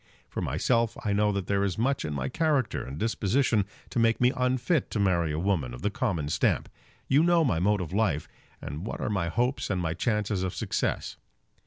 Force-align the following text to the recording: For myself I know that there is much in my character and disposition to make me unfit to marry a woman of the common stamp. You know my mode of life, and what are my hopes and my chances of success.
For 0.27 0.41
myself 0.41 0.97
I 1.05 1.13
know 1.13 1.31
that 1.31 1.45
there 1.45 1.63
is 1.63 1.77
much 1.77 2.03
in 2.05 2.11
my 2.15 2.27
character 2.27 2.83
and 2.83 2.97
disposition 2.97 3.65
to 3.91 3.99
make 3.99 4.19
me 4.19 4.31
unfit 4.35 4.89
to 4.89 4.99
marry 4.99 5.31
a 5.31 5.37
woman 5.37 5.75
of 5.75 5.83
the 5.83 5.91
common 5.91 6.27
stamp. 6.29 6.69
You 7.07 7.21
know 7.21 7.45
my 7.45 7.59
mode 7.59 7.81
of 7.81 7.93
life, 7.93 8.27
and 8.63 8.83
what 8.83 8.99
are 8.99 9.11
my 9.11 9.27
hopes 9.27 9.69
and 9.69 9.79
my 9.79 9.93
chances 9.93 10.41
of 10.41 10.55
success. 10.55 11.17